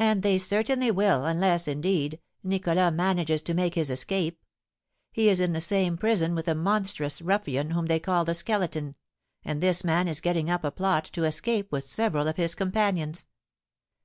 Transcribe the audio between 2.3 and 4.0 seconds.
Nicholas manages to make his